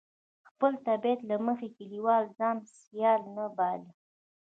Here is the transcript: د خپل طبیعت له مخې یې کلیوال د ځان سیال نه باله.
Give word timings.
د 0.43 0.43
خپل 0.49 0.73
طبیعت 0.87 1.19
له 1.29 1.35
مخې 1.45 1.67
یې 1.69 1.75
کلیوال 1.77 2.23
د 2.27 2.31
ځان 2.39 2.57
سیال 2.81 3.21
نه 3.35 3.45
باله. 3.57 3.89